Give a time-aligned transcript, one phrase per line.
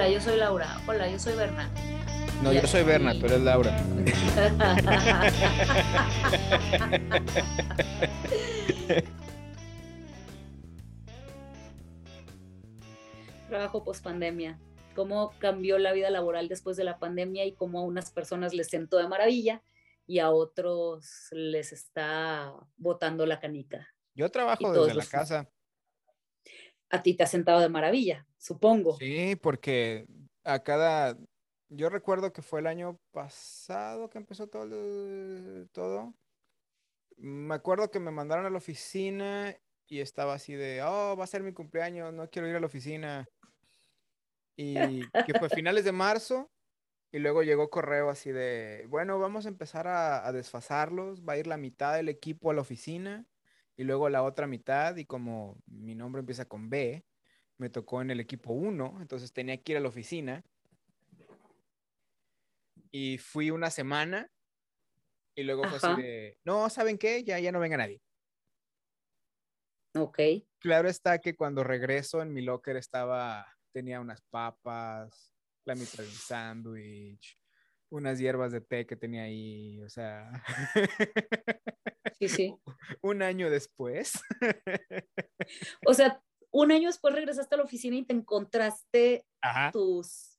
[0.00, 0.80] Hola, yo soy Laura.
[0.86, 1.68] Hola, yo soy Berna.
[2.42, 3.76] No, yo soy Berna, tú eres Laura.
[13.50, 14.58] Trabajo post pandemia.
[14.94, 18.68] Cómo cambió la vida laboral después de la pandemia y cómo a unas personas les
[18.68, 19.62] sentó de maravilla
[20.06, 23.86] y a otros les está botando la canica.
[24.14, 25.50] Yo trabajo desde la casa.
[26.90, 28.98] A ti te ha sentado de maravilla, supongo.
[28.98, 30.06] Sí, porque
[30.44, 31.16] a cada,
[31.68, 36.14] yo recuerdo que fue el año pasado que empezó todo, todo.
[37.16, 41.28] Me acuerdo que me mandaron a la oficina y estaba así de, oh, va a
[41.28, 43.28] ser mi cumpleaños, no quiero ir a la oficina.
[44.56, 44.74] Y
[45.26, 46.50] que fue finales de marzo
[47.12, 51.46] y luego llegó correo así de, bueno, vamos a empezar a, desfasarlos, va a ir
[51.46, 53.26] la mitad del equipo a la oficina
[53.76, 57.04] y luego la otra mitad y como mi nombre empieza con B,
[57.58, 60.44] me tocó en el equipo 1, entonces tenía que ir a la oficina.
[62.90, 64.30] Y fui una semana
[65.34, 67.22] y luego fue así de, no, ¿saben qué?
[67.22, 68.02] Ya, ya no venga nadie.
[69.94, 70.18] Ok.
[70.58, 75.32] Claro está que cuando regreso en mi locker estaba, tenía unas papas,
[75.64, 77.39] la mitad de un sándwich,
[77.90, 80.30] unas hierbas de té que tenía ahí, o sea.
[82.18, 82.56] Sí, sí.
[83.02, 84.12] un año después.
[85.86, 89.26] o sea, un año después regresaste a la oficina y te encontraste
[89.72, 90.38] tus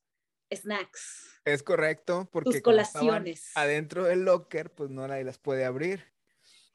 [0.52, 1.40] snacks.
[1.44, 3.50] Es correcto, porque tus colaciones.
[3.54, 6.11] Adentro del locker, pues no nadie las puede abrir.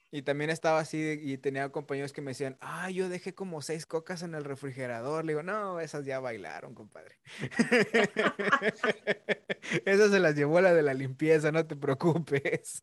[0.10, 3.86] Y también estaba así y tenía compañeros que me decían, ah, yo dejé como seis
[3.86, 5.26] cocas en el refrigerador.
[5.26, 7.18] Le digo, no, esas ya bailaron, compadre.
[9.86, 12.82] esas se las llevó la de la limpieza, no te preocupes.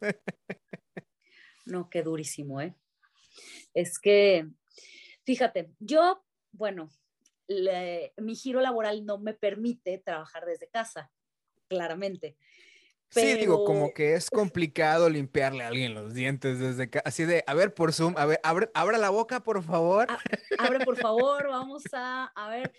[1.65, 2.75] no, qué durísimo, ¿eh?
[3.73, 4.47] Es que,
[5.25, 6.23] fíjate, yo,
[6.53, 6.91] bueno,
[7.49, 11.11] mi giro laboral no me permite trabajar desde casa,
[11.69, 12.37] claramente.
[13.15, 17.03] Sí, digo, como que es complicado limpiarle a alguien los dientes desde acá.
[17.05, 20.07] Así de, a ver, por Zoom, a ver, abre, abra la boca, por favor.
[20.59, 22.73] abre, por favor, vamos a, a ver.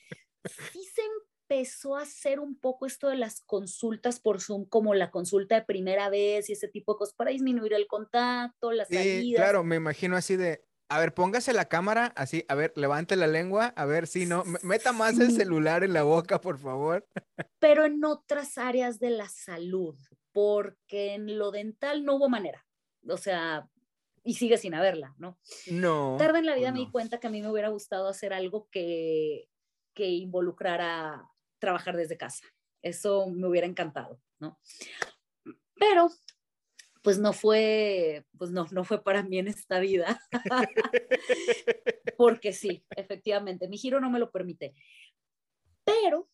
[0.71, 1.01] Sí se
[1.47, 5.65] empezó a hacer un poco esto de las consultas por Zoom, como la consulta de
[5.65, 9.75] primera vez y ese tipo de cosas para disminuir el contacto, las sí, Claro, me
[9.75, 13.85] imagino así de, a ver, póngase la cámara, así, a ver, levante la lengua, a
[13.85, 17.07] ver si no, meta más el celular en la boca, por favor.
[17.59, 19.95] Pero en otras áreas de la salud,
[20.35, 22.65] porque en lo dental no hubo manera.
[23.07, 23.69] O sea,
[24.21, 25.39] y sigue sin haberla, ¿no?
[25.71, 26.17] No.
[26.19, 28.67] Tarde en la vida me di cuenta que a mí me hubiera gustado hacer algo
[28.69, 29.47] que,
[29.93, 31.25] que involucrara
[31.57, 32.45] trabajar desde casa.
[32.81, 34.59] Eso me hubiera encantado, ¿no?
[35.75, 36.09] Pero,
[37.01, 40.19] pues no fue, pues no, no fue para mí en esta vida.
[42.17, 44.75] Porque sí, efectivamente, mi giro no me lo permite.
[45.85, 46.27] Pero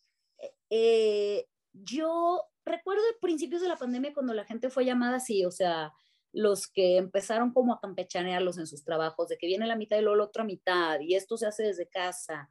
[0.72, 5.94] eh, yo recuerdo principios de la pandemia cuando la gente fue llamada así, o sea,
[6.34, 10.02] los que empezaron como a campechanearlos en sus trabajos, de que viene la mitad y
[10.02, 12.50] luego la otra mitad, y esto se hace desde casa.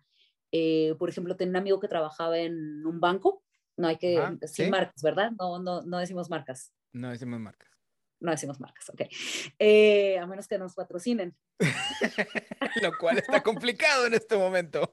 [0.53, 3.43] Eh, por ejemplo, tenía un amigo que trabajaba en un banco,
[3.77, 5.33] no hay que decir marcas, ¿verdad?
[5.39, 6.73] No, no, no decimos marcas.
[6.93, 7.71] No decimos marcas.
[8.21, 9.03] No decimos marcas, ok.
[9.59, 11.35] Eh, a menos que nos patrocinen.
[12.83, 14.91] Lo cual está complicado en este momento.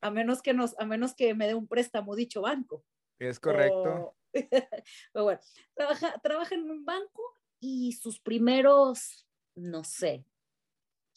[0.00, 2.84] a menos que nos, a menos que me dé un préstamo dicho banco.
[3.18, 4.14] Es correcto.
[5.12, 5.40] Pero bueno,
[5.74, 7.22] trabaja, trabaja en un banco
[7.60, 10.24] y sus primeros, no sé,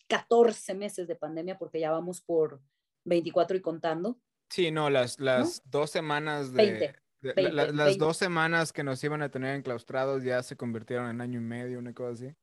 [0.08, 2.62] 14 meses de pandemia, porque ya vamos por
[3.06, 4.20] 24 y contando.
[4.50, 6.96] Sí, no, las, las dos semanas de...
[7.22, 11.44] las dos semanas que nos iban a tener enclaustrados ya se convirtieron en año y
[11.44, 12.36] medio, una cosa así.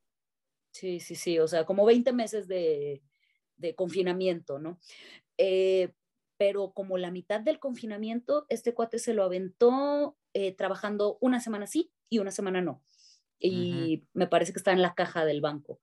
[0.73, 3.03] Sí, sí, sí, o sea, como 20 meses de,
[3.57, 4.81] de confinamiento, ¿no?
[5.39, 5.93] Eh,
[6.37, 11.67] pero como la mitad del confinamiento, este cuate se lo aventó eh, trabajando una semana
[11.67, 12.83] sí y una semana no.
[13.39, 15.81] Y me parece que está en la caja del banco.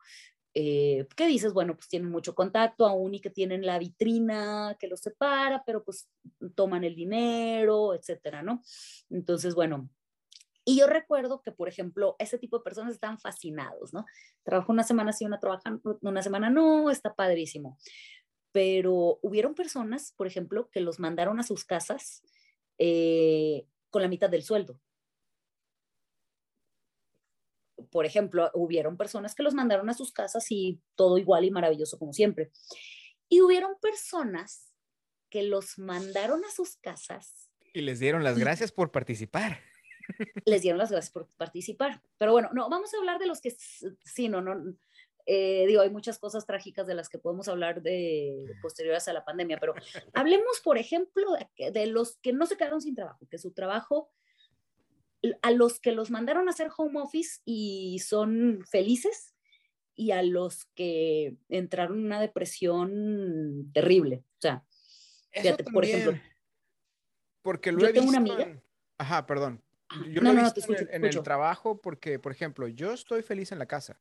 [0.53, 1.53] Eh, ¿Qué dices?
[1.53, 5.83] Bueno, pues tienen mucho contacto aún y que tienen la vitrina que los separa, pero
[5.83, 6.09] pues
[6.55, 8.61] toman el dinero, etcétera, ¿no?
[9.09, 9.89] Entonces, bueno,
[10.63, 14.05] y yo recuerdo que, por ejemplo, ese tipo de personas están fascinados, ¿no?
[14.43, 17.77] Trabajo una semana sí, una trabajan, una semana no, está padrísimo
[18.51, 22.23] pero hubieron personas, por ejemplo, que los mandaron a sus casas
[22.77, 24.79] eh, con la mitad del sueldo.
[27.91, 31.97] Por ejemplo, hubieron personas que los mandaron a sus casas y todo igual y maravilloso
[31.97, 32.51] como siempre.
[33.29, 34.73] Y hubieron personas
[35.29, 37.49] que los mandaron a sus casas.
[37.73, 39.59] Y les dieron las gracias por participar.
[40.45, 42.01] Les dieron las gracias por participar.
[42.17, 43.51] Pero bueno, no, vamos a hablar de los que
[44.03, 44.75] sí, no, no,
[45.31, 49.23] eh, digo, hay muchas cosas trágicas de las que podemos hablar de posteriores a la
[49.23, 49.75] pandemia, pero
[50.15, 54.11] hablemos, por ejemplo, de, de los que no se quedaron sin trabajo, que su trabajo,
[55.41, 59.35] a los que los mandaron a hacer home office y son felices,
[59.93, 64.23] y a los que entraron en una depresión terrible.
[64.37, 64.63] O sea,
[65.31, 66.17] fíjate, por ejemplo.
[67.41, 68.49] Porque lo yo he tengo una visto amiga.
[68.49, 68.63] en-
[68.97, 69.61] Ajá, perdón.
[69.89, 71.23] Ah, Yo no, lo he no, no, visto te en el- escucho, en, el escucho.
[71.23, 73.99] trabajo porque, por ejemplo, yo estoy feliz en la casa.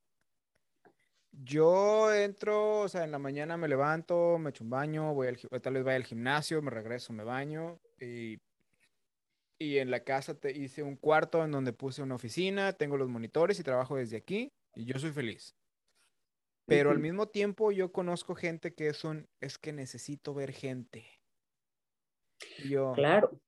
[1.33, 5.39] Yo entro, o sea, en la mañana me levanto, me echo un baño, voy al,
[5.61, 8.39] tal vez vaya al gimnasio, me regreso, me baño y,
[9.59, 13.09] y en la casa te hice un cuarto en donde puse una oficina, tengo los
[13.09, 15.55] monitores y trabajo desde aquí y yo soy feliz.
[16.67, 21.07] Pero al mismo tiempo yo conozco gente que es un, es que necesito ver gente.
[22.59, 23.41] Y yo, Claro,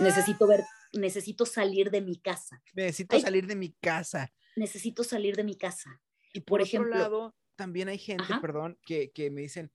[0.00, 3.22] necesito ver, necesito salir de mi casa, necesito Ay.
[3.22, 4.30] salir de mi casa.
[4.56, 6.00] necesito salir de mi casa.
[6.34, 8.40] Y Por por, otro ejemplo- lado, también hay gente, Ajá.
[8.40, 9.72] perdón, que, que me dicen,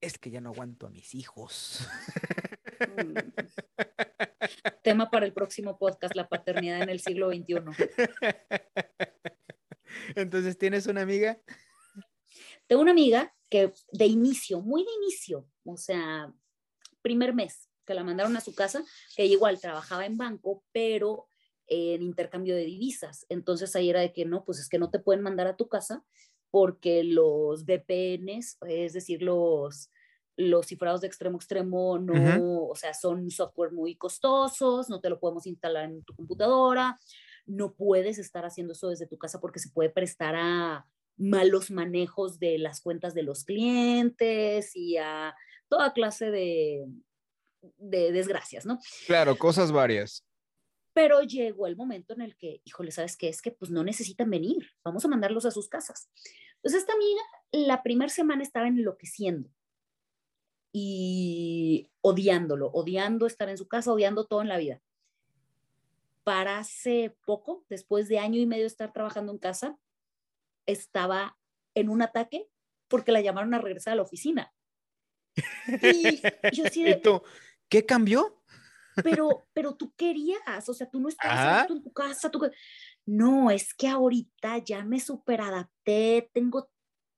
[0.00, 1.86] es que ya no aguanto a mis hijos.
[4.82, 7.56] Tema para el próximo podcast, la paternidad en el siglo XXI.
[10.16, 11.38] Entonces, ¿tienes una amiga?
[12.66, 16.32] Tengo una amiga que de inicio, muy de inicio, o sea,
[17.02, 18.84] primer mes que la mandaron a su casa,
[19.16, 21.26] que igual trabajaba en banco, pero
[21.68, 23.26] en intercambio de divisas.
[23.28, 25.68] Entonces ahí era de que no, pues es que no te pueden mandar a tu
[25.68, 26.04] casa
[26.50, 29.90] porque los VPNs, es decir, los,
[30.36, 35.10] los cifrados de extremo a extremo, no, o sea, son software muy costosos, no te
[35.10, 36.98] lo podemos instalar en tu computadora,
[37.44, 40.86] no puedes estar haciendo eso desde tu casa porque se puede prestar a
[41.16, 45.34] malos manejos de las cuentas de los clientes y a
[45.68, 46.86] toda clase de,
[47.76, 48.78] de desgracias, ¿no?
[49.06, 50.24] Claro, cosas varias.
[50.98, 53.28] Pero llegó el momento en el que, híjole, ¿sabes qué?
[53.28, 56.10] Es que pues no necesitan venir, vamos a mandarlos a sus casas.
[56.56, 57.22] Entonces esta amiga
[57.52, 59.48] la primera semana estaba enloqueciendo
[60.72, 64.82] y odiándolo, odiando estar en su casa, odiando todo en la vida.
[66.24, 69.78] Para hace poco, después de año y medio de estar trabajando en casa,
[70.66, 71.38] estaba
[71.76, 72.48] en un ataque
[72.88, 74.52] porque la llamaron a regresar a la oficina.
[75.80, 76.20] Y
[76.56, 77.22] yo así de, ¿Y tú,
[77.68, 78.37] qué cambió?
[79.02, 82.40] Pero, pero tú querías, o sea, tú no estabas en tu casa, tú
[83.06, 86.70] no, es que ahorita ya me superadapté, tengo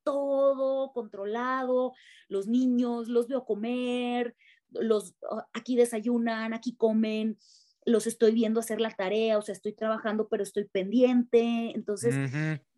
[0.05, 1.93] todo controlado,
[2.29, 4.37] los niños los veo comer,
[4.71, 7.39] los ah, aquí desayunan, aquí comen,
[7.85, 12.15] los estoy viendo hacer la tarea, o sea, estoy trabajando, pero estoy pendiente, entonces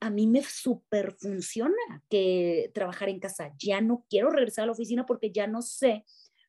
[0.00, 3.52] a mí me súper funciona que trabajar en casa.
[3.58, 6.04] Ya no quiero regresar a la oficina porque ya no sé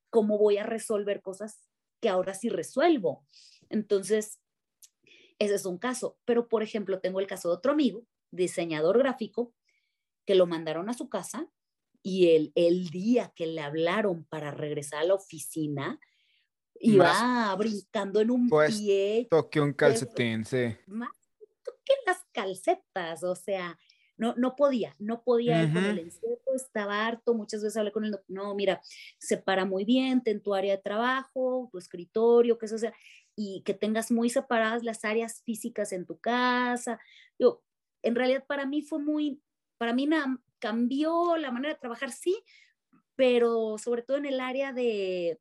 [0.10, 1.60] cómo voy a resolver cosas
[2.04, 3.26] que ahora sí resuelvo.
[3.70, 4.42] Entonces,
[5.40, 6.20] ese es un caso.
[6.26, 9.54] Pero, por ejemplo, tengo el caso de otro amigo, diseñador gráfico,
[10.26, 11.48] que lo mandaron a su casa
[12.02, 15.98] y el, el día que le hablaron para regresar a la oficina,
[16.78, 20.76] iba brincando en un Pues, pie Toqué un calcetín, sí.
[20.88, 21.12] más
[21.86, 23.78] que las calcetas, o sea,
[24.18, 28.06] no, no podía, no podía él con el encierro, estaba harto, muchas veces hablé con
[28.06, 28.82] él, no, mira,
[29.18, 32.94] separa muy bien, ten tu área de trabajo, tu escritorio, que eso sea,
[33.36, 37.00] y que tengas muy separadas las áreas físicas en tu casa.
[37.40, 37.64] Yo,
[38.04, 39.42] en realidad para mí fue muy,
[39.78, 42.42] para mí na- cambió la manera de trabajar, sí,
[43.16, 45.40] pero sobre todo en el área de,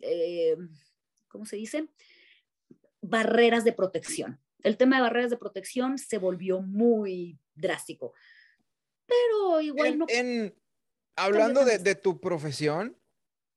[0.00, 0.56] eh,
[1.28, 1.88] ¿cómo se dice?
[3.02, 4.40] Barreras de protección.
[4.64, 8.14] El tema de barreras de protección se volvió muy drástico.
[9.06, 10.06] Pero igual En- no.
[10.08, 10.54] en-
[11.16, 12.96] hablando de, tu profesión,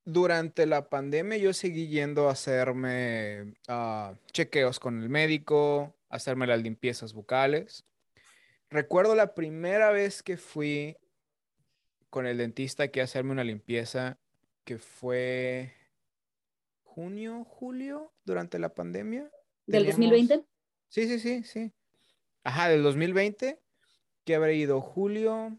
[0.04, 6.62] durante la pandemia yo seguí yendo a hacerme ah, chequeos con el médico, hacerme las
[6.62, 7.84] limpiezas bucales.
[8.70, 10.96] Recuerdo la primera vez que fui
[12.10, 14.18] con el dentista a hacerme una limpieza,
[14.64, 15.72] que fue
[16.82, 19.30] junio, julio, durante la pandemia.
[19.66, 20.44] ¿Del Teníamos- 2020?
[20.88, 21.72] Sí, sí, sí, sí.
[22.44, 23.60] Ajá, del 2020,
[24.24, 25.58] que habrá ido julio.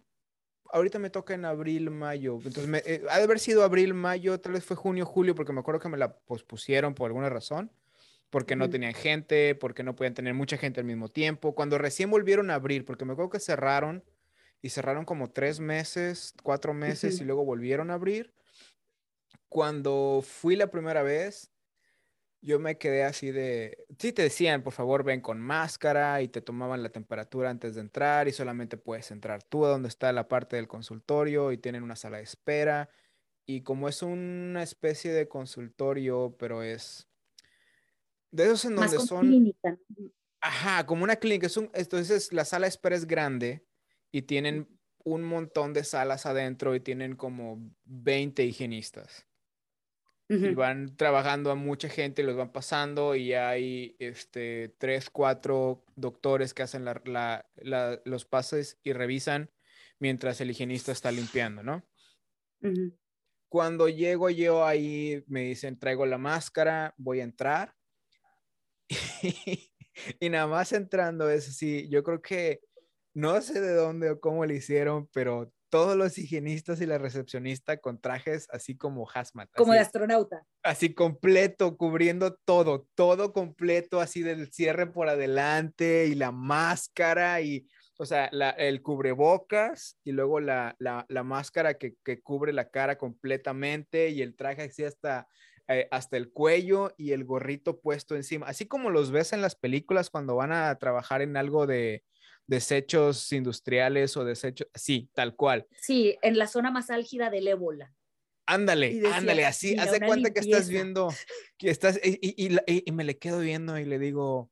[0.72, 2.36] Ahorita me toca en abril, mayo.
[2.36, 5.54] Entonces, me- eh, ha de haber sido abril, mayo, tal vez fue junio, julio, porque
[5.54, 7.72] me acuerdo que me la pospusieron por alguna razón.
[8.30, 8.74] Porque no Ujú.
[8.74, 11.56] tenían gente, porque no podían tener mucha gente al mismo tiempo.
[11.56, 14.04] Cuando recién volvieron a abrir, porque me acuerdo que cerraron
[14.62, 18.34] y cerraron como tres meses, cuatro meses y luego volvieron a abrir.
[19.48, 21.52] Cuando fui la primera vez,
[22.42, 26.42] yo me quedé así de, sí te decían, por favor, ven con máscara y te
[26.42, 30.28] tomaban la temperatura antes de entrar y solamente puedes entrar tú a donde está la
[30.28, 32.90] parte del consultorio y tienen una sala de espera.
[33.46, 37.10] Y como es una especie de consultorio, pero es
[38.32, 39.78] de esos en Más donde son, clínica.
[40.42, 43.66] ajá, como una clínica, es un, entonces la sala de espera es grande
[44.12, 49.29] y tienen un montón de salas adentro y tienen como 20 higienistas.
[50.32, 56.54] Y van trabajando a mucha gente, los van pasando y hay este, tres, cuatro doctores
[56.54, 56.86] que hacen
[58.06, 59.50] los pases y revisan
[59.98, 61.84] mientras el higienista está limpiando, ¿no?
[63.50, 67.74] Cuando llego yo ahí, me dicen, traigo la máscara, voy a entrar.
[70.20, 72.62] y nada más entrando es así, yo creo que
[73.16, 77.78] no sé de dónde o cómo lo hicieron, pero todos los higienistas y la recepcionista
[77.78, 79.50] con trajes así como hazmat.
[79.56, 80.44] Como de astronauta.
[80.64, 87.68] Así completo, cubriendo todo, todo completo, así del cierre por adelante y la máscara y,
[87.98, 90.76] o sea, el cubrebocas y luego la,
[91.24, 95.28] máscara que, cubre la cara completamente y el traje así hasta,
[95.68, 99.56] eh, hasta el cuello y el gorrito puesto encima, así como los ves en las
[99.56, 102.04] películas cuando van a trabajar en algo de,
[102.50, 105.68] desechos industriales o desechos, sí, tal cual.
[105.80, 107.94] Sí, en la zona más álgida del ébola.
[108.48, 111.14] Ándale, ándale, así, haz de cuenta que estás viendo,
[111.60, 114.52] que estás, y, y, me le quedo viendo y le digo,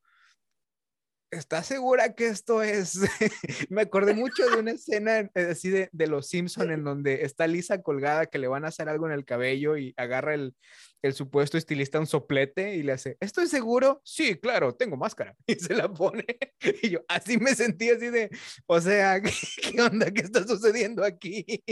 [1.31, 2.99] ¿estás segura que esto es?
[3.69, 7.47] me acordé mucho de una escena eh, así de, de Los Simpson en donde está
[7.47, 10.55] Lisa colgada que le van a hacer algo en el cabello y agarra el,
[11.01, 14.01] el supuesto estilista un soplete y le hace, ¿estoy seguro?
[14.03, 15.35] Sí, claro, tengo máscara.
[15.47, 16.25] Y se la pone.
[16.81, 18.29] Y yo así me sentí así de,
[18.65, 20.11] o sea, ¿qué, onda?
[20.11, 21.63] ¿Qué está sucediendo aquí?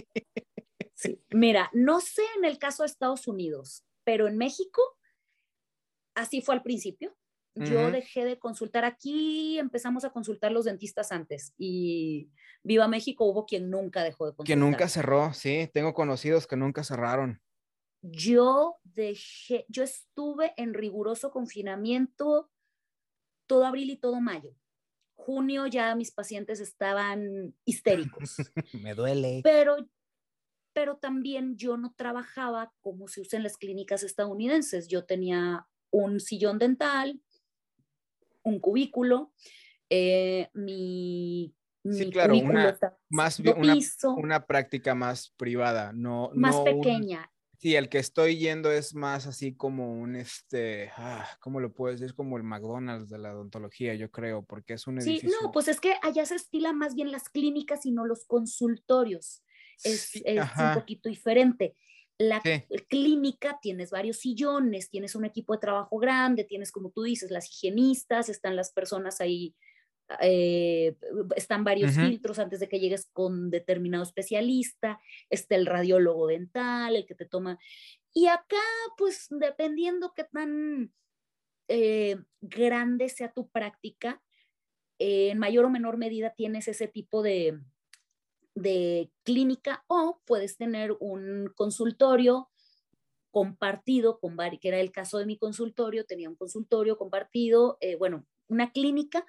[0.93, 1.21] Sí.
[1.31, 4.81] Mira, no sé en el caso de Estados Unidos, pero en México
[6.15, 7.15] así fue al principio.
[7.55, 12.29] Yo dejé de consultar aquí, empezamos a consultar los dentistas antes y
[12.63, 14.45] Viva México hubo quien nunca dejó de consultar.
[14.45, 17.41] Que nunca cerró, sí, tengo conocidos que nunca cerraron
[18.11, 22.51] yo dejé, yo estuve en riguroso confinamiento
[23.47, 24.55] todo abril y todo mayo.
[25.15, 28.37] Junio ya mis pacientes estaban histéricos.
[28.73, 29.41] Me duele.
[29.43, 29.77] Pero,
[30.73, 34.87] pero también yo no trabajaba como se usa en las clínicas estadounidenses.
[34.87, 37.21] Yo tenía un sillón dental,
[38.45, 39.33] un cubículo,
[39.89, 41.53] eh, mi
[41.91, 42.75] Sí, claro, una,
[43.09, 43.77] más una,
[44.17, 47.31] una, práctica más privada, no más pequeña.
[47.59, 51.99] Sí, el que estoy yendo es más así como un, este, ah, ¿cómo lo puedes
[51.99, 52.15] decir?
[52.15, 55.29] Como el McDonald's de la odontología, yo creo, porque es un edificio.
[55.29, 58.25] Sí, no, pues es que allá se estila más bien las clínicas y no los
[58.25, 59.43] consultorios.
[59.83, 61.75] Es, un poquito diferente.
[62.17, 62.41] La
[62.87, 67.49] clínica tienes varios sillones, tienes un equipo de trabajo grande, tienes, como tú dices, las
[67.49, 69.53] higienistas, están las personas ahí
[70.21, 70.95] eh,
[71.35, 77.05] están varios filtros antes de que llegues con determinado especialista, está el radiólogo dental, el
[77.05, 77.57] que te toma.
[78.13, 78.61] Y acá,
[78.97, 80.93] pues dependiendo qué tan
[81.67, 84.21] eh, grande sea tu práctica,
[84.99, 87.59] eh, en mayor o menor medida tienes ese tipo de,
[88.55, 92.49] de clínica o puedes tener un consultorio
[93.31, 98.71] compartido con que era el caso de mi consultorio, tenía un consultorio compartido, bueno, una
[98.71, 99.25] clínica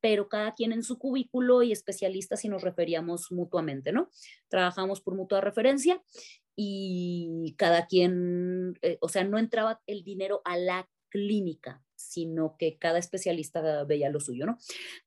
[0.00, 4.10] pero cada quien en su cubículo y especialistas y nos referíamos mutuamente, ¿no?
[4.48, 6.02] Trabajamos por mutua referencia
[6.56, 12.78] y cada quien, eh, o sea, no entraba el dinero a la clínica, sino que
[12.78, 14.58] cada especialista veía lo suyo, ¿no?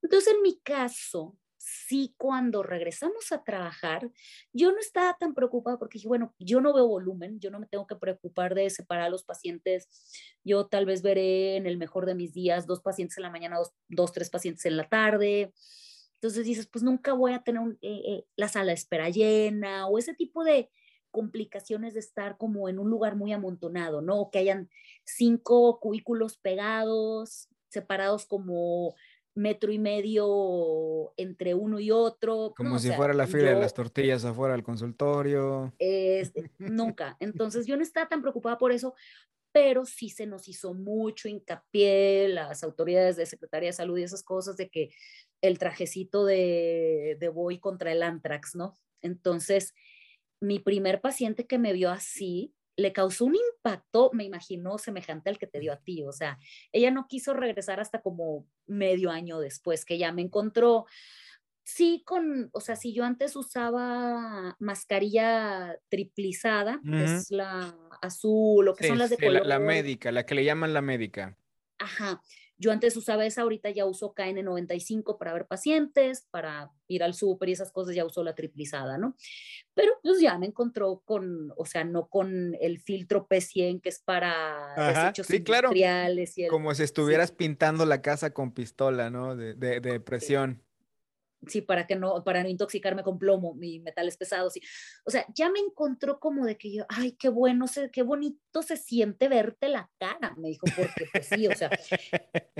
[0.02, 4.12] Entonces, en mi caso, sí cuando regresamos a trabajar,
[4.52, 7.68] yo no estaba tan preocupada porque dije, bueno, yo no veo volumen, yo no me
[7.68, 9.88] tengo que preocupar de separar a los pacientes,
[10.44, 13.58] yo tal vez veré en el mejor de mis días dos pacientes en la mañana,
[13.88, 15.54] dos, tres pacientes en la tarde.
[16.16, 19.98] Entonces dices, pues nunca voy a tener eh, eh, la sala de espera llena o
[19.98, 20.70] ese tipo de
[21.12, 24.30] complicaciones de estar como en un lugar muy amontonado, ¿no?
[24.32, 24.70] Que hayan
[25.06, 28.96] cinco cubículos pegados, separados como
[29.36, 32.54] metro y medio entre uno y otro.
[32.56, 35.74] Como si fuera la fila de las tortillas afuera del consultorio.
[36.58, 37.18] nunca.
[37.20, 38.96] Entonces yo no estaba tan preocupada por eso,
[39.52, 44.24] pero sí se nos hizo mucho hincapié las autoridades de Secretaría de Salud y esas
[44.24, 44.90] cosas de que
[45.42, 48.78] el trajecito de, de voy contra el antrax, ¿no?
[49.02, 49.74] Entonces,
[50.40, 55.38] mi primer paciente que me vio así, le causó un impacto, me imagino, semejante al
[55.38, 56.04] que te dio a ti.
[56.04, 56.40] O sea,
[56.72, 60.86] ella no quiso regresar hasta como medio año después que ya me encontró.
[61.66, 68.76] Sí, con, o sea, si yo antes usaba mascarilla triplizada, que es la azul, o
[68.76, 69.44] que son las de color.
[69.44, 71.38] La, la médica, la que le llaman la médica.
[71.78, 72.22] Ajá.
[72.58, 77.50] Yo antes usaba esa, ahorita ya uso KN95 para ver pacientes, para ir al súper
[77.50, 79.16] y esas cosas, ya uso la triplizada, ¿no?
[79.74, 84.00] Pero pues ya me encontró con, o sea, no con el filtro P100 que es
[84.00, 86.34] para desechos sí, industriales.
[86.36, 86.52] Claro.
[86.52, 89.36] Como si estuvieras pintando la casa con pistola, ¿no?
[89.36, 90.62] De, de, de presión.
[91.48, 94.58] Sí, para que no, para no intoxicarme con plomo y metales pesados.
[94.58, 94.62] Y,
[95.06, 98.78] o sea, ya me encontró como de que yo, ay, qué bueno, qué bonito se
[98.78, 101.70] siente verte la cara, me dijo, porque pues sí, o sea,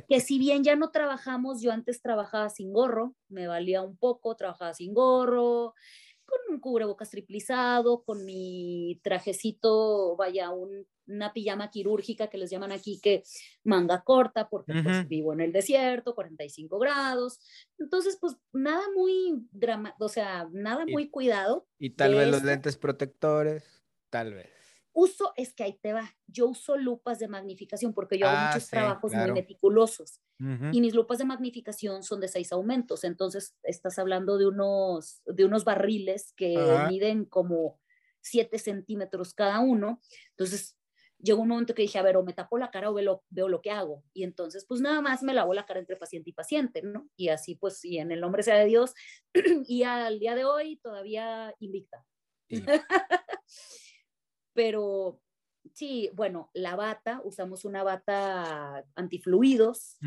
[0.08, 4.36] que si bien ya no trabajamos, yo antes trabajaba sin gorro, me valía un poco,
[4.36, 5.74] trabajaba sin gorro,
[6.26, 10.52] con un cubrebocas triplizado, con mi trajecito, vaya,
[11.08, 13.24] una pijama quirúrgica que les llaman aquí, que
[13.64, 17.40] manga corta, porque pues, vivo en el desierto, 45 grados.
[17.78, 21.68] Entonces, pues nada muy dramático, o sea, nada muy cuidado.
[21.80, 24.63] Y tal vez los lentes protectores, tal vez
[24.94, 28.48] uso, es que ahí te va, yo uso lupas de magnificación porque yo hago ah,
[28.48, 30.22] muchos trabajos muy meticulosos
[30.72, 35.46] y mis lupas de magnificación son de seis aumentos, entonces estás hablando de unos, de
[35.46, 36.56] unos barriles que
[36.90, 37.80] miden como
[38.22, 40.78] siete centímetros cada uno, entonces
[41.24, 43.48] llegó un momento que dije, a ver, o me tapo la cara o veo, veo,
[43.48, 44.04] lo que hago.
[44.14, 47.08] Y entonces, pues nada más me lavo la cara entre paciente y paciente, ¿no?
[47.16, 48.94] Y así, pues, y en el nombre sea de Dios,
[49.68, 52.06] y al día de hoy todavía invicta.
[54.54, 55.20] Pero
[55.74, 59.98] sí, bueno, la bata, usamos una bata antifluidos.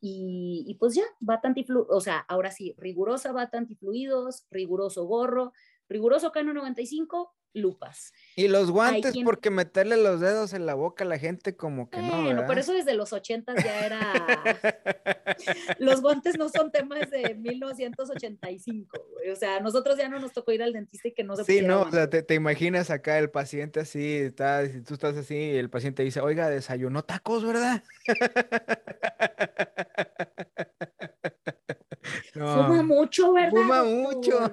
[0.00, 5.52] y, y, pues ya, bata antifluidos, o sea, ahora sí, rigurosa bata antifluidos, riguroso gorro,
[5.88, 8.12] riguroso Cano 95, lupas.
[8.36, 12.00] Y los guantes, porque meterle los dedos en la boca a la gente como que
[12.00, 12.22] no.
[12.22, 14.00] Bueno, pero eso desde los 80 ya era.
[15.78, 18.98] los guantes no son temas de 1985,
[19.32, 21.62] O sea, nosotros ya no nos tocó ir al dentista y que no se Sí,
[21.62, 25.70] no, o sea, te, imaginas acá el paciente así, está, tú estás así, y el
[25.70, 27.82] paciente dice, oiga, desayunó tacos, ¿verdad?
[32.32, 33.50] Fuma mucho, ¿verdad?
[33.50, 34.52] Fuma mucho.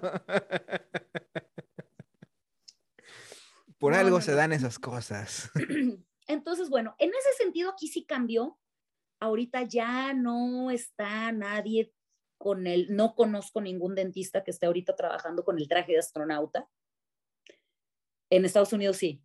[3.77, 5.51] Por algo se dan esas cosas.
[6.27, 8.57] Entonces, bueno, en ese sentido aquí sí cambió.
[9.19, 11.93] Ahorita ya no está nadie
[12.37, 16.67] con el, no conozco ningún dentista que esté ahorita trabajando con el traje de astronauta.
[18.29, 19.21] En Estados Unidos sí.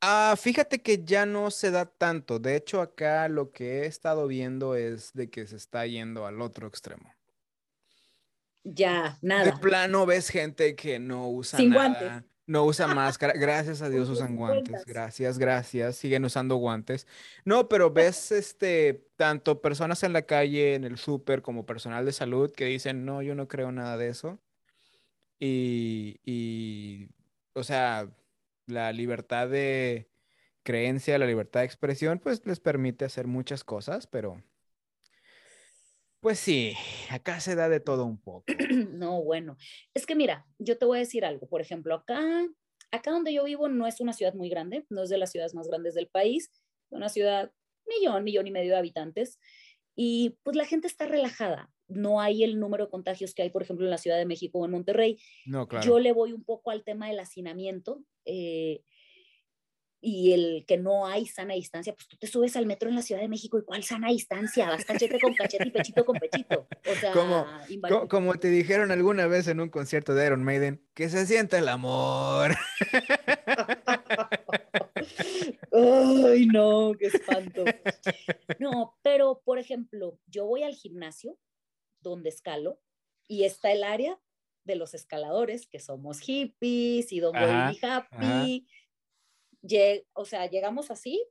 [0.00, 2.40] Ah, fíjate que ya no se da tanto.
[2.40, 6.40] De hecho, acá lo que he estado viendo es de que se está yendo al
[6.40, 7.14] otro extremo.
[8.64, 9.44] Ya, nada.
[9.44, 12.24] De plano ves gente que no usa Sin Guantes.
[12.46, 13.34] No usa máscara.
[13.34, 14.84] Gracias a Dios usan guantes.
[14.84, 15.96] Gracias, gracias.
[15.96, 17.06] Siguen usando guantes.
[17.44, 22.12] No, pero ves este tanto personas en la calle, en el súper, como personal de
[22.12, 24.40] salud que dicen, no, yo no creo nada de eso.
[25.38, 27.08] Y, y,
[27.54, 28.08] o sea,
[28.66, 30.08] la libertad de
[30.62, 34.42] creencia, la libertad de expresión, pues les permite hacer muchas cosas, pero
[36.22, 36.74] pues sí,
[37.10, 38.44] acá se da de todo un poco.
[38.92, 39.56] No, bueno,
[39.92, 41.48] es que mira, yo te voy a decir algo.
[41.48, 42.22] Por ejemplo, acá,
[42.92, 45.54] acá donde yo vivo no es una ciudad muy grande, no es de las ciudades
[45.54, 47.52] más grandes del país, es una ciudad
[47.86, 49.40] millón, millón y medio de habitantes,
[49.96, 51.72] y pues la gente está relajada.
[51.88, 54.60] No hay el número de contagios que hay, por ejemplo, en la Ciudad de México
[54.60, 55.18] o en Monterrey.
[55.44, 55.84] No, claro.
[55.84, 58.04] Yo le voy un poco al tema del hacinamiento.
[58.24, 58.82] Eh,
[60.04, 63.02] y el que no hay sana distancia, pues tú te subes al metro en la
[63.02, 66.66] Ciudad de México y cuál sana distancia, vas cachete con cachete y pechito con pechito.
[66.90, 67.46] O sea, como,
[68.08, 71.68] como te dijeron alguna vez en un concierto de Iron Maiden, que se sienta el
[71.68, 72.56] amor.
[75.72, 77.64] Ay, no, qué espanto.
[78.58, 81.38] No, pero por ejemplo, yo voy al gimnasio
[82.00, 82.80] donde escalo
[83.28, 84.18] y está el área
[84.64, 88.66] de los escaladores, que somos hippies y donde voy happy
[90.12, 91.24] o sea, llegamos así,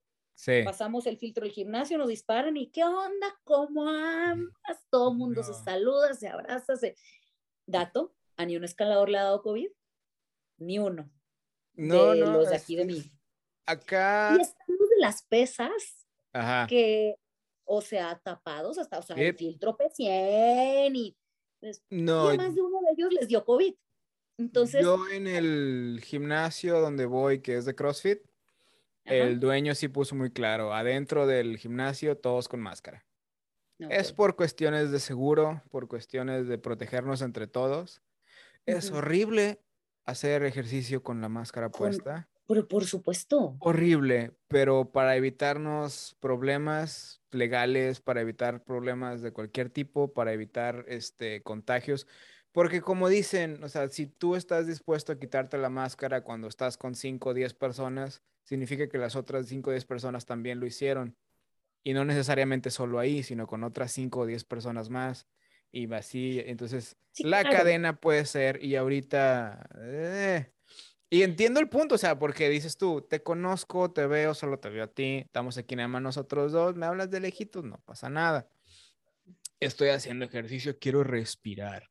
[0.64, 3.40] pasamos el filtro del gimnasio, nos disparan y ¿qué onda?
[3.44, 4.86] ¿Cómo andas?
[4.90, 6.96] Todo el mundo se saluda, se abraza, se...
[7.68, 9.70] Dato, a ni un escalador le ha dado COVID,
[10.58, 11.10] ni uno.
[11.74, 13.04] No, de los de aquí de mí.
[13.66, 14.36] Acá.
[14.38, 16.06] Y estamos de las pesas
[16.68, 17.16] que,
[17.66, 21.18] o sea, tapados hasta, o sea, el filtro P100 y,
[21.90, 22.34] no.
[22.34, 23.74] y más de uno de ellos les dio COVID.
[24.38, 24.84] Entonces.
[24.84, 28.20] Yo en el gimnasio donde voy, que es de CrossFit,
[29.06, 33.06] el dueño sí puso muy claro, adentro del gimnasio todos con máscara.
[33.90, 38.02] Es por cuestiones de seguro, por cuestiones de protegernos entre todos.
[38.66, 39.60] Es horrible
[40.06, 42.30] hacer ejercicio con la máscara puesta.
[42.46, 43.56] Por, por supuesto.
[43.60, 51.42] Horrible, pero para evitarnos problemas legales, para evitar problemas de cualquier tipo, para evitar este,
[51.42, 52.08] contagios,
[52.52, 56.78] porque como dicen, o sea, si tú estás dispuesto a quitarte la máscara cuando estás
[56.78, 60.66] con 5 o 10 personas, significa que las otras 5 o 10 personas también lo
[60.66, 61.16] hicieron.
[61.84, 65.28] Y no necesariamente solo ahí, sino con otras 5 o 10 personas más.
[65.72, 69.70] Y así, entonces, la cadena puede ser, y ahorita...
[69.78, 70.52] Eh,
[71.10, 74.70] y entiendo el punto, o sea, porque dices tú, te conozco, te veo, solo te
[74.70, 78.10] veo a ti, estamos aquí nada más nosotros dos, me hablas de lejitos, no pasa
[78.10, 78.48] nada.
[79.60, 81.91] Estoy haciendo ejercicio, quiero respirar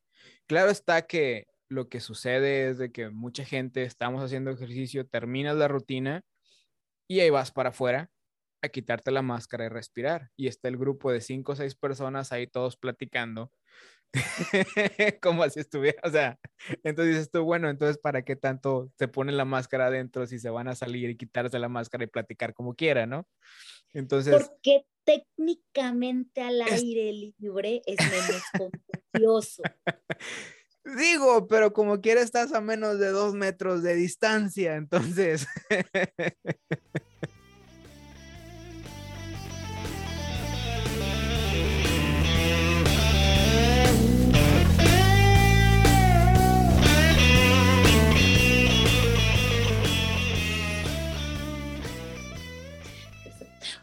[0.51, 5.55] Claro está que lo que sucede es de que mucha gente estamos haciendo ejercicio, terminas
[5.55, 6.23] la rutina
[7.09, 8.11] y ahí vas para afuera
[8.61, 10.33] a quitarte la máscara y respirar.
[10.37, 13.53] Y está el grupo de cinco o seis personas ahí todos platicando.
[15.23, 16.39] como si estuviera, o sea,
[16.83, 20.51] entonces dices tú, bueno, entonces ¿para qué tanto se ponen la máscara adentro si se
[20.51, 23.27] van a salir y quitarse la máscara y platicar como quiera, ¿no?
[23.93, 24.35] Entonces...
[24.35, 29.63] Porque técnicamente al aire libre es menos contagioso.
[30.99, 35.47] Digo, pero como quiera estás a menos de dos metros de distancia, entonces...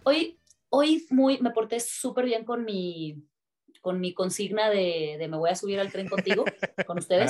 [0.08, 0.40] Hoy,
[0.70, 3.28] hoy muy, me porté súper bien con mi,
[3.82, 6.46] con mi consigna de, de, me voy a subir al tren contigo,
[6.88, 7.30] con ustedes.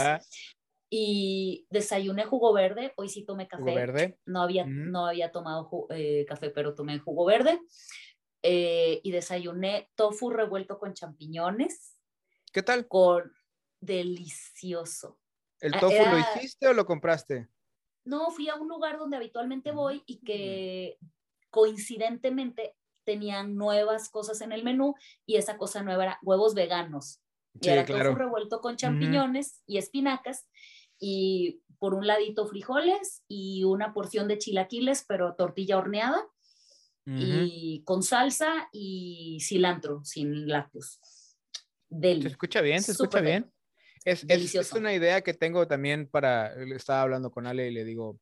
[0.88, 3.64] Y desayuné jugo verde, hoy sí tomé café.
[3.64, 4.20] ¿Jugo verde?
[4.28, 7.60] No había, no había tomado eh, café, pero tomé jugo verde.
[8.44, 11.98] Eh, y desayuné tofu revuelto con champiñones.
[12.54, 12.88] ¿Qué tal?
[12.88, 13.34] Con
[13.82, 15.18] delicioso.
[15.62, 17.50] ¿El ah, tofu lo hiciste o lo compraste?
[18.06, 21.00] No, fui a un lugar donde habitualmente voy y que
[21.50, 27.22] coincidentemente tenían nuevas cosas en el menú y esa cosa nueva era huevos veganos.
[27.60, 30.48] Y era tofu revuelto con champiñones y espinacas
[31.00, 36.24] y por un ladito frijoles y una porción de chilaquiles, pero tortilla horneada
[37.06, 41.00] y con salsa y cilantro sin lácteos.
[42.22, 43.50] Se escucha bien, se escucha bien.
[44.04, 47.86] Es, es, es, una idea que tengo también para, estaba hablando con Ale y le
[47.86, 48.20] digo,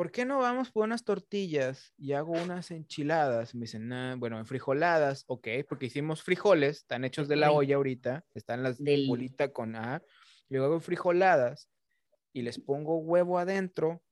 [0.00, 3.54] ¿por qué no vamos por unas tortillas y hago unas enchiladas?
[3.54, 8.24] Me dicen, nah, bueno, frijoladas, ok, porque hicimos frijoles, están hechos de la olla ahorita,
[8.32, 10.02] están las de bolita con A,
[10.48, 11.68] luego hago frijoladas
[12.32, 14.02] y les pongo huevo adentro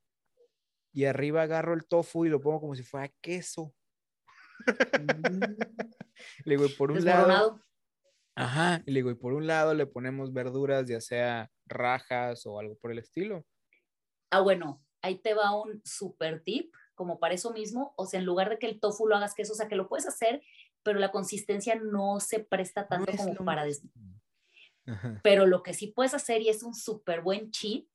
[0.92, 3.74] y arriba agarro el tofu y lo pongo como si fuera queso.
[4.66, 5.40] Mm.
[6.44, 7.62] le digo, por un lado...
[8.34, 12.60] Ajá, y le digo, y por un lado le ponemos verduras, ya sea rajas o
[12.60, 13.46] algo por el estilo.
[14.30, 18.26] Ah, bueno, ahí te va un super tip, como para eso mismo, o sea, en
[18.26, 20.42] lugar de que el tofu lo hagas queso, o sea, que lo puedes hacer,
[20.82, 23.64] pero la consistencia no se presta tanto como para...
[25.22, 27.86] Pero lo que sí puedes hacer, y es un súper buen cheat,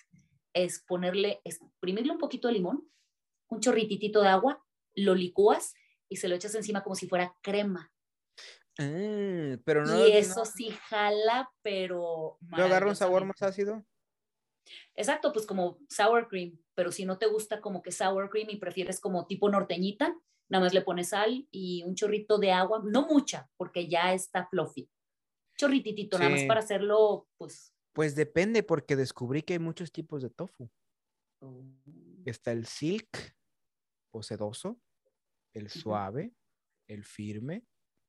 [0.53, 2.87] es ponerle, exprimirle un poquito de limón,
[3.49, 4.63] un chorrititito de agua,
[4.95, 5.73] lo licúas
[6.07, 7.91] y se lo echas encima como si fuera crema.
[8.79, 12.37] Ah, pero no, y eso sí jala, pero...
[12.41, 13.83] ¿No agarra un sabor más ácido?
[14.95, 18.57] Exacto, pues como sour cream, pero si no te gusta como que sour cream y
[18.57, 20.15] prefieres como tipo norteñita,
[20.49, 24.47] nada más le pones sal y un chorrito de agua, no mucha, porque ya está
[24.47, 24.89] fluffy.
[25.57, 27.73] Chorrititito, nada más para hacerlo, pues.
[27.93, 30.69] Pues depende, porque descubrí que hay muchos tipos de tofu.
[31.39, 31.63] Oh.
[32.25, 33.35] Está el silk,
[34.11, 34.79] o sedoso,
[35.53, 36.33] el suave,
[36.87, 37.65] el firme,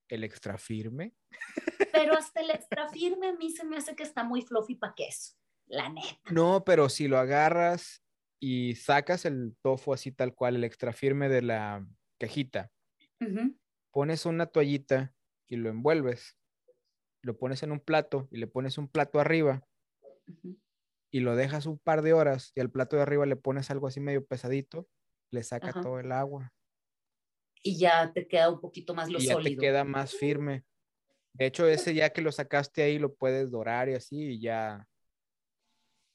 [0.09, 1.14] el extra firme.
[1.92, 4.94] Pero hasta el extra firme a mí se me hace que está muy fluffy para
[4.94, 6.31] queso la neta.
[6.31, 8.03] No, pero si lo agarras
[8.47, 11.89] y sacas el tofu así tal cual, el extra firme de la
[12.21, 12.71] cajita,
[13.91, 15.15] pones una toallita
[15.49, 16.37] y lo envuelves,
[17.23, 19.67] lo pones en un plato y le pones un plato arriba
[21.11, 23.87] y lo dejas un par de horas y al plato de arriba le pones algo
[23.87, 24.87] así medio pesadito,
[25.31, 26.53] le saca todo el agua.
[27.63, 30.67] Y ya te queda un poquito más lo y ya te queda más firme.
[31.33, 34.87] De hecho, ese ya que lo sacaste ahí lo puedes dorar y así y ya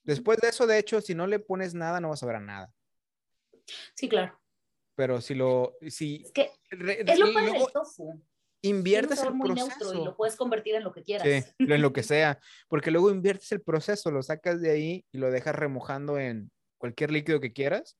[0.03, 2.39] Después de eso, de hecho, si no le pones nada, no vas a ver a
[2.39, 2.73] nada.
[3.95, 4.39] Sí, claro.
[4.95, 6.23] Pero si lo, si...
[6.25, 8.21] Es que es lo padre del tofu.
[8.62, 9.69] Inviertes el muy proceso.
[9.69, 11.25] Neutro y lo puedes convertir en lo que quieras.
[11.25, 12.39] Sí, en lo que sea.
[12.67, 17.12] Porque luego inviertes el proceso, lo sacas de ahí y lo dejas remojando en cualquier
[17.12, 17.97] líquido que quieras.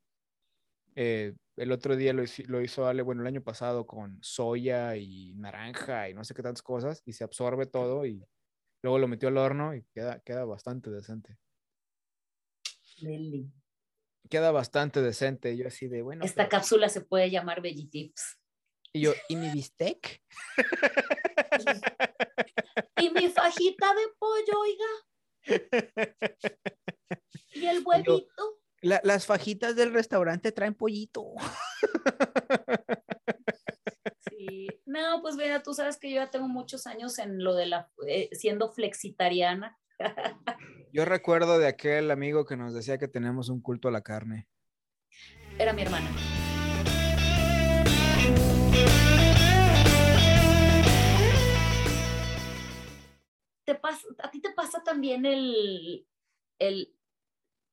[0.96, 5.34] Eh, el otro día lo, lo, hizo Ale, bueno, el año pasado con soya y
[5.36, 8.26] naranja y no sé qué tantas cosas y se absorbe todo y
[8.82, 11.38] luego lo metió al horno y queda, queda bastante decente.
[14.30, 15.56] Queda bastante decente.
[15.58, 16.26] Yo así de, bueno.
[16.26, 18.40] Esta cápsula se puede llamar Tips.
[18.94, 20.22] Y yo, ¿y mi bistec?
[22.98, 24.88] ¿Y mi fajita de pollo, oiga?
[27.54, 28.28] ¿Y el huevito?
[28.82, 31.34] las fajitas del restaurante traen pollito.
[34.30, 34.68] Sí.
[34.86, 37.92] No, pues mira, tú sabes que yo ya tengo muchos años en lo de la,
[38.08, 39.78] eh, siendo flexitariana.
[40.94, 44.48] Yo recuerdo de aquel amigo que nos decía que tenemos un culto a la carne.
[45.58, 46.10] Era mi hermana.
[53.70, 56.08] te pasa, a ti te pasa también el,
[56.58, 56.92] el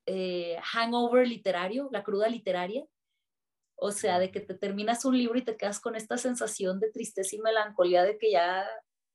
[0.04, 2.84] eh, hangover literario, la cruda literaria.
[3.76, 6.90] O sea, de que te terminas un libro y te quedas con esta sensación de
[6.90, 8.68] tristeza y melancolía de que ya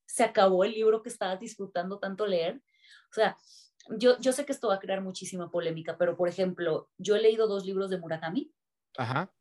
[0.06, 2.60] se acabó el libro que estabas disfrutando tanto leer.
[3.10, 3.36] O sea,
[3.98, 7.20] yo, yo sé que esto va a crear muchísima polémica, pero por ejemplo, yo he
[7.20, 8.52] leído dos libros de Murakami.
[8.96, 9.32] Ajá.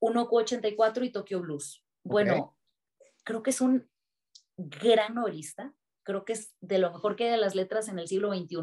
[0.00, 1.84] Uno 84 y Tokyo Blues.
[2.04, 2.56] Bueno,
[3.24, 3.88] creo que es un
[4.56, 8.08] gran novelista, creo que es de lo mejor que hay de las letras en el
[8.08, 8.58] siglo XXI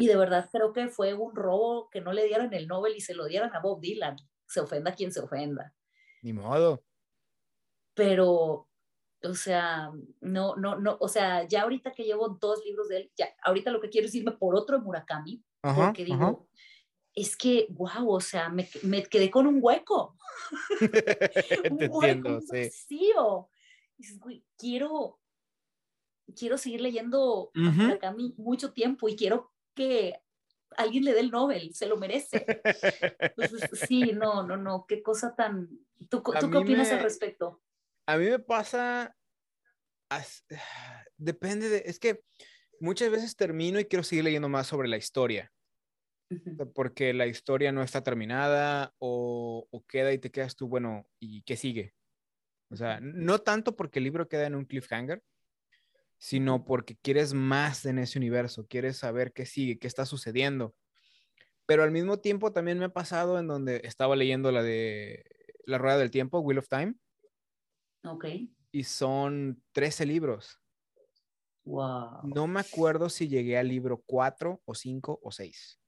[0.00, 3.00] y de verdad creo que fue un robo que no le dieran el Nobel y
[3.00, 5.74] se lo dieran a Bob Dylan, se ofenda quien se ofenda.
[6.22, 6.84] Ni modo.
[7.94, 8.67] Pero,
[9.22, 13.12] o sea, no, no, no, o sea, ya ahorita que llevo dos libros de él,
[13.16, 16.48] ya, ahorita lo que quiero es irme por otro de Murakami, porque digo,
[17.14, 20.16] es que, wow, o sea, me, me quedé con un hueco.
[21.70, 23.48] un hueco, un vacío.
[24.56, 25.18] quiero,
[26.36, 30.20] quiero seguir leyendo Murakami mucho tiempo y quiero que
[30.76, 32.44] alguien le dé el Nobel, se lo merece.
[33.88, 35.68] sí, no, no, no, qué cosa tan...
[36.08, 37.60] ¿Tú, ¿tú qué opinas al respecto?
[38.08, 39.14] A mí me pasa...
[41.18, 41.82] Depende de...
[41.84, 42.22] Es que
[42.80, 45.52] muchas veces termino y quiero seguir leyendo más sobre la historia.
[46.74, 51.42] Porque la historia no está terminada o, o, queda y te quedas tú, bueno, ¿y
[51.42, 51.94] qué sigue?
[52.70, 55.22] O sea, no tanto porque el libro queda en un cliffhanger,
[56.16, 60.74] sino porque quieres más en ese universo, quieres saber qué sigue, qué está sucediendo.
[61.66, 65.24] Pero al mismo tiempo también me ha pasado en donde estaba leyendo la de
[65.64, 66.94] La Rueda del Tiempo, Wheel of Time.
[68.04, 68.26] Ok.
[68.72, 70.60] Y son 13 libros.
[71.64, 72.20] Wow.
[72.24, 75.78] No me acuerdo si llegué al libro 4 o 5 o 6.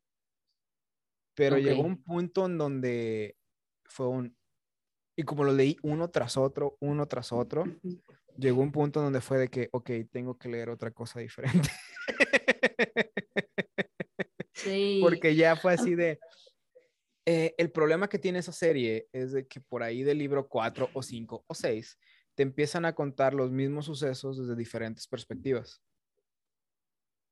[1.34, 3.36] Pero llegó un punto en donde
[3.84, 4.36] fue un...
[5.16, 7.64] Y como lo leí uno tras otro, uno tras otro,
[8.36, 11.70] llegó un punto donde fue de que, ok, tengo que leer otra cosa diferente.
[14.62, 14.98] Sí.
[15.02, 16.18] Porque ya fue así de...
[17.32, 20.90] Eh, el problema que tiene esa serie es de que por ahí del libro 4
[20.92, 21.96] o 5 o 6
[22.34, 25.80] te empiezan a contar los mismos sucesos desde diferentes perspectivas.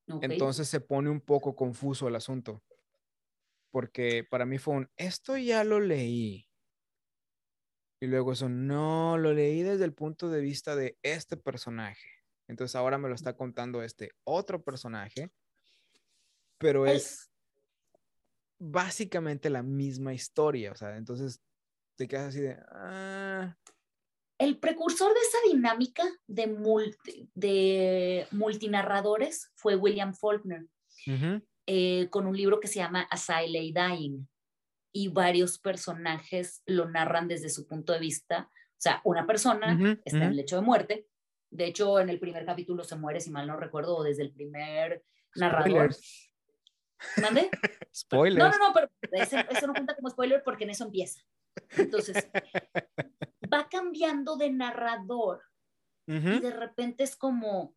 [0.06, 2.62] Entonces se pone un poco confuso el asunto.
[3.72, 6.48] Porque para mí fue un, esto ya lo leí.
[8.00, 12.08] Y luego eso, no, lo leí desde el punto de vista de este personaje.
[12.46, 15.32] Entonces ahora me lo está contando este otro personaje,
[16.56, 17.27] pero es
[18.58, 20.72] básicamente la misma historia.
[20.72, 21.40] O sea, entonces
[21.96, 22.56] te quedas así de...
[22.70, 23.56] Ah".
[24.38, 26.94] El precursor de esa dinámica de,
[27.34, 30.64] de multinarradores fue William Faulkner,
[31.66, 34.28] eh, con un libro que se llama As I Lay Dying
[34.92, 38.48] y varios personajes lo narran desde su punto de vista.
[38.52, 41.08] O sea, una persona está en el lecho de muerte.
[41.50, 45.04] De hecho, en el primer capítulo se muere, si mal no recuerdo, desde el primer
[45.34, 45.94] narrador.
[47.22, 47.50] ¿Mande?
[47.94, 48.38] Spoilers.
[48.38, 51.22] No, no, no, pero eso, no cuenta como spoiler porque en eso empieza.
[51.76, 52.28] Entonces,
[53.52, 55.42] va cambiando de narrador
[56.06, 57.76] y de repente es como,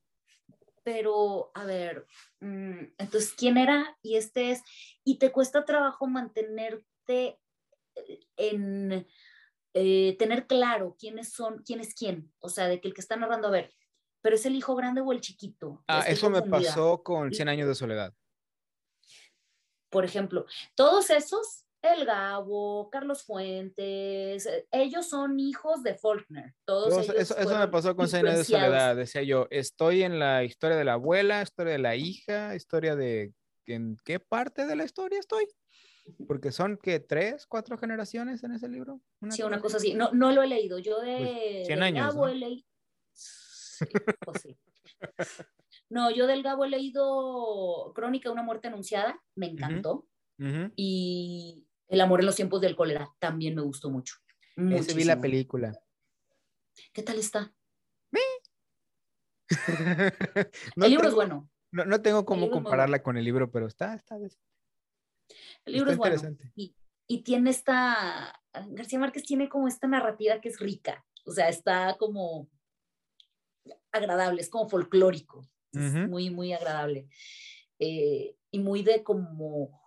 [0.84, 2.08] pero a ver,
[2.40, 3.98] mm, entonces, ¿quién era?
[4.02, 4.62] Y este es,
[5.04, 7.38] y te cuesta trabajo mantener eh,
[8.38, 9.06] en
[9.74, 13.18] eh, tener claro quiénes son, quién es quién, o sea, de que el que está
[13.18, 13.74] narrando, a ver,
[14.22, 15.84] pero es el hijo grande o el chiquito.
[15.88, 18.14] Ah, eso me pasó con 100 años de soledad.
[19.92, 26.56] Por ejemplo, todos esos, el Gabo, Carlos Fuentes, eh, ellos son hijos de Faulkner.
[26.66, 28.96] Todos, eso, eso, me pasó con 100 años de soledad.
[28.96, 33.34] Decía yo, estoy en la historia de la abuela, historia de la hija, historia de
[33.68, 35.46] en qué parte de la historia estoy.
[36.28, 39.02] Porque son que tres, cuatro generaciones en ese libro.
[39.30, 39.94] sí, una cosa así.
[39.94, 40.80] No, no lo he leído.
[40.80, 42.68] Yo de, 100 pues, años, Gabo he leído.
[44.26, 44.48] Pues
[45.92, 46.10] ¿no?
[46.10, 50.08] yo del Gabo he leído Crónica de una muerte anunciada, me encantó.
[50.76, 54.16] Y El amor en los tiempos del cólera también me gustó mucho.
[54.56, 55.72] Ese vi la película.
[56.94, 57.54] ¿Qué tal está?
[60.78, 61.50] el libro es bueno.
[61.72, 64.18] No, no tengo cómo compararla con el libro, pero está, está,
[65.66, 66.22] el libro es bueno.
[66.56, 66.76] Y,
[67.08, 71.96] y, tiene esta, García Márquez tiene como esta narrativa que es rica, o sea, está
[71.98, 72.50] como
[73.92, 77.08] agradable, es como folclórico, es muy, muy agradable.
[77.80, 79.82] Eh, y muy de como,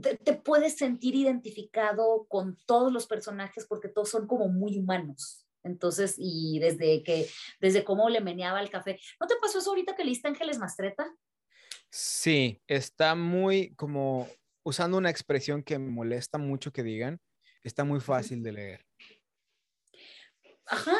[0.00, 5.46] te, te, puedes sentir identificado con todos los personajes porque todos son como muy humanos.
[5.64, 7.28] Entonces, y desde que,
[7.60, 8.98] desde cómo le meneaba el café.
[9.20, 11.06] ¿No te pasó eso ahorita que leíste Ángeles Mastreta?
[11.90, 14.28] Sí, está muy como
[14.64, 17.20] usando una expresión que me molesta mucho que digan,
[17.62, 18.86] está muy fácil de leer.
[20.66, 20.96] Ajá,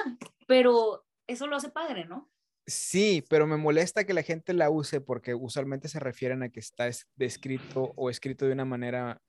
[0.46, 2.31] pero eso lo hace padre, ¿no?
[2.66, 6.60] Sí, pero me molesta que la gente la use porque usualmente se refieren a que
[6.60, 9.20] está descrito o escrito de una manera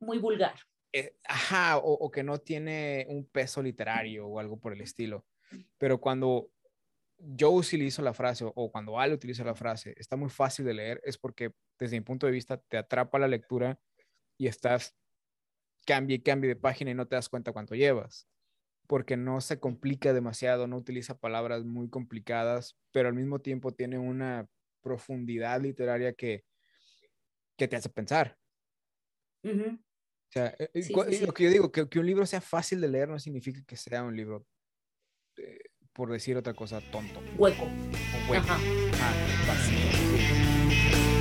[0.00, 0.54] muy vulgar.
[0.92, 5.24] Eh, ajá, o, que no tiene un peso literario o algo por el estilo.
[5.78, 6.50] Pero cuando
[7.18, 11.00] yo utilizo la frase o cuando Ale utiliza la frase, está muy fácil de leer,
[11.04, 13.78] es porque desde mi punto de vista te atrapa la lectura
[14.36, 14.96] y estás
[15.86, 18.26] cambie y cambie de página y no te das cuenta cuánto llevas
[18.90, 24.00] porque no se complica demasiado, no utiliza palabras muy complicadas, pero al mismo tiempo tiene
[24.00, 24.48] una
[24.82, 26.42] profundidad literaria que,
[27.56, 28.36] que te hace pensar.
[29.44, 29.78] O
[30.32, 33.08] sea, eh, eh, lo que yo digo, que, que, un libro sea fácil de leer
[33.08, 34.44] no significa que sea un libro,
[35.36, 35.60] eh,
[35.92, 37.20] por decir otra cosa, tonto.
[37.38, 37.68] Hueco.
[38.28, 38.44] hueco.
[38.44, 38.58] Ajá.
[38.94, 39.14] Ah,
[39.46, 41.19] fácil.